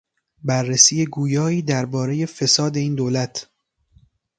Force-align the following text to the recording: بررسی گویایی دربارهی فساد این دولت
بررسی 0.43 1.05
گویایی 1.05 1.61
دربارهی 1.61 2.25
فساد 2.25 2.77
این 2.77 2.95
دولت 2.95 3.49